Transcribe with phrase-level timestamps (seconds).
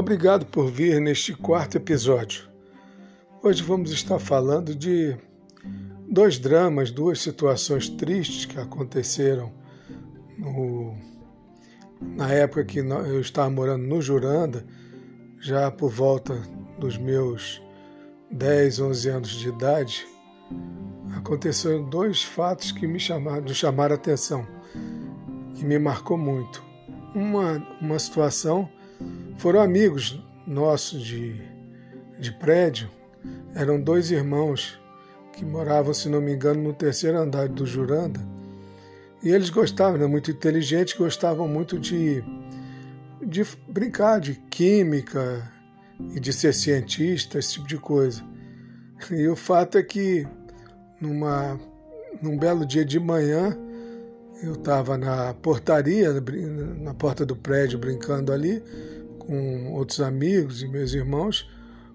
[0.00, 2.48] Obrigado por vir neste quarto episódio.
[3.42, 5.14] Hoje vamos estar falando de
[6.08, 9.52] dois dramas, duas situações tristes que aconteceram
[10.38, 10.96] no,
[12.00, 14.64] na época que eu estava morando no Juranda,
[15.38, 16.34] já por volta
[16.78, 17.60] dos meus
[18.30, 20.08] 10, 11 anos de idade.
[21.14, 24.46] Aconteceram dois fatos que me chamaram, chamaram a atenção,
[25.54, 26.64] que me marcou muito.
[27.14, 28.66] Uma, uma situação
[29.40, 31.40] foram amigos nossos de,
[32.18, 32.90] de prédio,
[33.54, 34.78] eram dois irmãos
[35.32, 38.20] que moravam, se não me engano, no terceiro andar do Juranda.
[39.22, 42.22] E eles gostavam, eram muito inteligentes, gostavam muito de,
[43.26, 45.50] de brincar de química
[46.14, 48.22] e de ser cientista, esse tipo de coisa.
[49.10, 50.28] E o fato é que
[51.00, 51.58] numa,
[52.20, 53.56] num belo dia de manhã,
[54.42, 56.12] eu estava na portaria,
[56.78, 58.62] na porta do prédio, brincando ali,
[59.30, 61.48] com outros amigos e meus irmãos,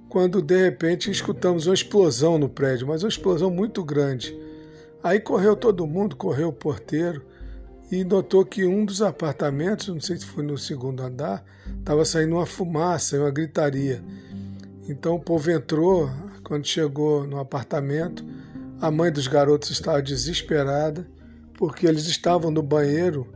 [0.08, 4.34] quando de repente escutamos uma explosão no prédio, mas uma explosão muito grande.
[5.04, 7.26] Aí correu todo mundo, correu o porteiro
[7.92, 11.44] e notou que um dos apartamentos, não sei se foi no segundo andar,
[11.78, 14.02] estava saindo uma fumaça, uma gritaria.
[14.88, 16.10] Então o povo entrou,
[16.42, 18.24] quando chegou no apartamento,
[18.80, 21.06] a mãe dos garotos estava desesperada
[21.58, 23.28] porque eles estavam no banheiro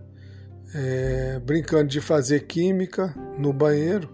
[0.73, 4.09] é, brincando de fazer química no banheiro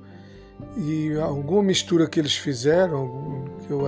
[0.78, 3.82] e alguma mistura que eles fizeram, que eu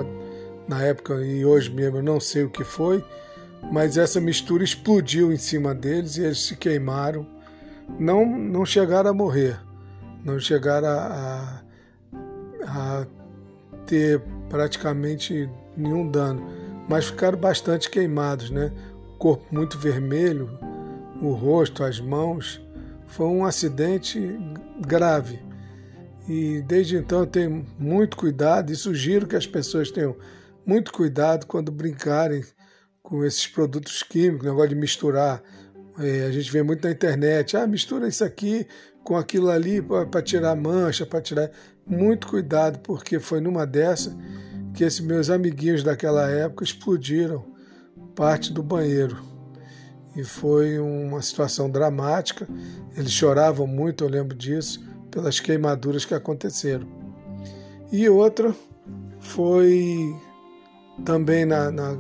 [0.68, 3.04] na época e hoje mesmo eu não sei o que foi,
[3.72, 7.26] mas essa mistura explodiu em cima deles e eles se queimaram.
[7.98, 9.58] Não, não chegaram a morrer,
[10.24, 11.64] não chegaram a,
[12.66, 13.08] a, a
[13.86, 16.46] ter praticamente nenhum dano,
[16.90, 18.74] mas ficaram bastante queimados, né?
[19.14, 20.60] O corpo muito vermelho,
[21.22, 22.62] o rosto, as mãos.
[23.08, 24.20] Foi um acidente
[24.80, 25.40] grave.
[26.28, 30.16] E desde então eu tenho muito cuidado e sugiro que as pessoas tenham
[30.66, 32.44] muito cuidado quando brincarem
[33.02, 35.42] com esses produtos químicos, negócio de misturar.
[35.98, 38.68] É, a gente vê muito na internet, ah, mistura isso aqui
[39.04, 41.50] com aquilo ali para tirar mancha, para tirar.
[41.86, 44.14] Muito cuidado, porque foi numa dessa
[44.74, 47.46] que esses meus amiguinhos daquela época explodiram
[48.14, 49.37] parte do banheiro
[50.18, 52.48] e foi uma situação dramática.
[52.98, 56.88] Eles choravam muito, eu lembro disso, pelas queimaduras que aconteceram.
[57.92, 58.54] E outra
[59.20, 60.16] foi
[61.06, 61.96] também na, na,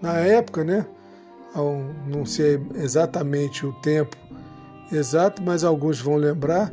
[0.00, 0.86] na época, né?
[2.06, 4.16] não sei exatamente o tempo
[4.90, 6.72] exato, mas alguns vão lembrar,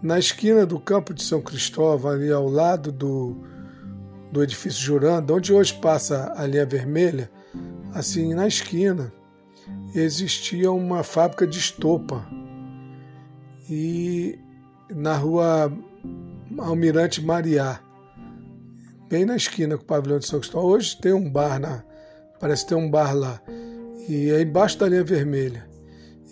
[0.00, 3.36] na esquina do campo de São Cristóvão, ali ao lado do,
[4.30, 7.30] do edifício Juranda, onde hoje passa a linha vermelha,
[7.92, 9.12] assim, na esquina,
[9.94, 12.26] existia uma fábrica de estopa.
[13.68, 14.38] E
[14.90, 15.72] na rua
[16.58, 17.80] Almirante Mariá,
[19.08, 20.70] bem na esquina com o pavilhão de São Cristóvão.
[20.70, 21.82] Hoje tem um bar, na,
[22.40, 23.40] parece ter um bar lá,
[24.08, 25.66] e é embaixo da linha vermelha.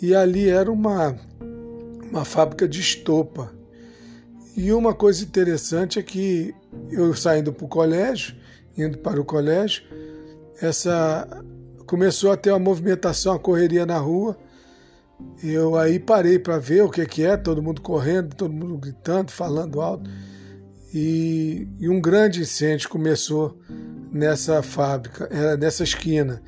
[0.00, 1.16] E ali era uma,
[2.10, 3.52] uma fábrica de estopa.
[4.56, 6.54] E uma coisa interessante é que
[6.90, 8.34] eu saindo para o colégio,
[8.76, 9.84] indo para o colégio,
[10.60, 11.42] essa
[11.92, 14.34] começou a ter uma movimentação, a correria na rua.
[15.44, 19.30] Eu aí parei para ver o que, que é, todo mundo correndo, todo mundo gritando,
[19.30, 20.08] falando alto.
[20.94, 23.60] E, e um grande incêndio começou
[24.10, 26.42] nessa fábrica, era nessa esquina.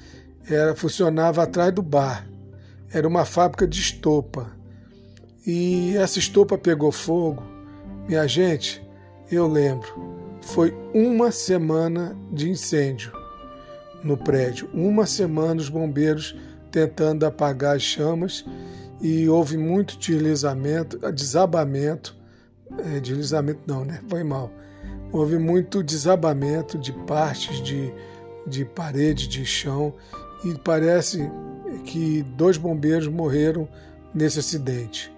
[0.49, 2.27] Era funcionava atrás do bar.
[2.91, 4.51] Era uma fábrica de estopa.
[5.47, 7.43] E essa estopa pegou fogo.
[8.09, 8.83] Minha gente,
[9.31, 13.24] eu lembro, foi uma semana de incêndio
[14.05, 14.69] no prédio.
[14.73, 16.37] Uma semana os bombeiros
[16.71, 18.45] tentando apagar as chamas
[19.01, 22.17] e houve muito deslizamento, desabamento,
[22.79, 24.01] é, deslizamento não, né?
[24.09, 24.53] Foi mal.
[25.13, 27.93] Houve muito desabamento de partes de,
[28.47, 29.95] de parede, de chão
[30.45, 31.31] e parece
[31.85, 33.69] que dois bombeiros morreram
[34.13, 35.13] nesse acidente.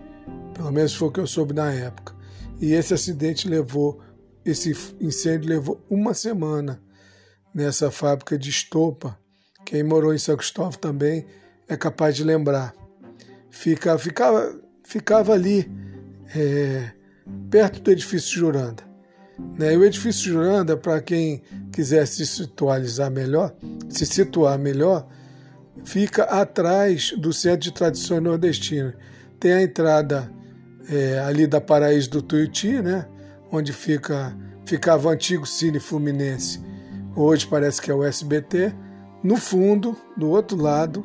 [0.54, 2.14] Pelo menos foi o que eu soube na época.
[2.60, 4.00] E esse acidente levou,
[4.44, 6.80] esse incêndio levou uma semana
[7.56, 9.18] nessa fábrica de estopa.
[9.64, 11.24] Quem morou em São Cristóvão também
[11.66, 12.74] é capaz de lembrar.
[13.48, 14.54] Fica, ficava,
[14.84, 15.66] ficava ali,
[16.34, 16.90] é,
[17.50, 18.82] perto do edifício Juranda.
[19.58, 19.72] Né?
[19.72, 21.42] E o edifício Juranda, para quem
[21.72, 22.26] quiser se
[23.10, 23.54] melhor,
[23.88, 25.08] se situar melhor,
[25.82, 28.94] fica atrás do Centro de Tradições Nordestinas.
[29.40, 30.30] Tem a entrada
[30.90, 33.06] é, ali da Paraíso do Tuiuti, né?
[33.50, 34.36] onde fica,
[34.66, 36.75] ficava o antigo Cine Fluminense
[37.16, 38.74] hoje parece que é o SBT,
[39.22, 41.04] no fundo, do outro lado,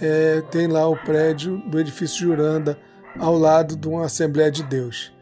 [0.00, 2.78] é, tem lá o prédio do edifício Juranda,
[3.18, 5.12] ao lado de uma Assembleia de Deus.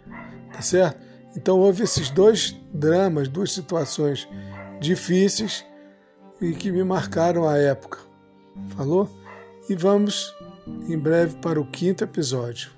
[0.52, 1.00] Tá certo?
[1.36, 4.28] Então houve esses dois dramas, duas situações
[4.80, 5.64] difíceis
[6.40, 7.98] e que me marcaram a época.
[8.76, 9.08] Falou?
[9.68, 10.34] E vamos
[10.88, 12.70] em breve para o quinto episódio.